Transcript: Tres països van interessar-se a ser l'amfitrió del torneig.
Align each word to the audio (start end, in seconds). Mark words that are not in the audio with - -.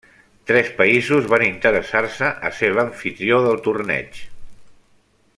Tres 0.51 0.69
països 0.79 1.27
van 1.33 1.43
interessar-se 1.47 2.31
a 2.49 2.51
ser 2.61 2.71
l'amfitrió 2.77 3.39
del 3.47 3.59
torneig. 3.69 4.21